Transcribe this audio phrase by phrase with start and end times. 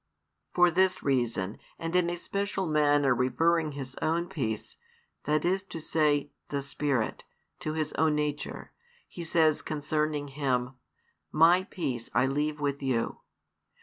[0.55, 4.77] For this reason and in a special manner referring His own peace,
[5.25, 7.23] that is to say the Spirit,
[7.59, 8.71] to His own nature,
[9.07, 10.73] He says concerning Him,
[11.31, 13.19] My peace I leave with you.